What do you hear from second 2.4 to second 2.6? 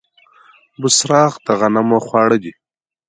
دي.